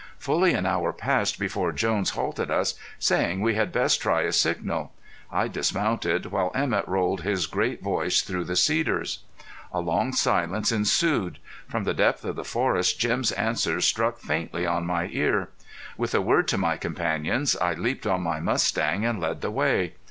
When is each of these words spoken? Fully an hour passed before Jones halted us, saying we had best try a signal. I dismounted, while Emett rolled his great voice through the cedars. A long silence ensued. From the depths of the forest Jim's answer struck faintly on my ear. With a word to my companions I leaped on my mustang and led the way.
Fully 0.17 0.53
an 0.55 0.65
hour 0.65 0.91
passed 0.93 1.37
before 1.37 1.71
Jones 1.71 2.09
halted 2.17 2.49
us, 2.49 2.73
saying 2.97 3.39
we 3.39 3.53
had 3.53 3.71
best 3.71 4.01
try 4.01 4.23
a 4.23 4.31
signal. 4.31 4.91
I 5.31 5.47
dismounted, 5.47 6.25
while 6.31 6.49
Emett 6.55 6.87
rolled 6.87 7.21
his 7.21 7.45
great 7.45 7.83
voice 7.83 8.23
through 8.23 8.45
the 8.45 8.55
cedars. 8.55 9.19
A 9.71 9.79
long 9.79 10.11
silence 10.11 10.71
ensued. 10.71 11.37
From 11.69 11.83
the 11.83 11.93
depths 11.93 12.23
of 12.23 12.35
the 12.35 12.43
forest 12.43 12.97
Jim's 12.99 13.31
answer 13.33 13.79
struck 13.79 14.17
faintly 14.17 14.65
on 14.65 14.87
my 14.87 15.07
ear. 15.11 15.49
With 15.97 16.15
a 16.15 16.21
word 16.21 16.47
to 16.47 16.57
my 16.57 16.77
companions 16.77 17.55
I 17.57 17.75
leaped 17.75 18.07
on 18.07 18.21
my 18.23 18.39
mustang 18.39 19.05
and 19.05 19.19
led 19.19 19.41
the 19.41 19.51
way. 19.51 19.93